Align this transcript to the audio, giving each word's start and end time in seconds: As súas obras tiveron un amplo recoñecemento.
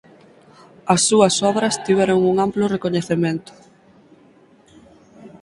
As 0.93 1.01
súas 1.07 1.35
obras 1.51 1.75
tiveron 1.85 2.19
un 2.31 2.35
amplo 2.45 2.65
recoñecemento. 2.75 3.51